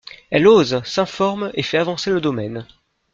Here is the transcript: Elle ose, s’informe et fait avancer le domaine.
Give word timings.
Elle 0.31 0.47
ose, 0.47 0.81
s’informe 0.83 1.51
et 1.53 1.61
fait 1.61 1.77
avancer 1.77 2.09
le 2.09 2.21
domaine. 2.21 2.65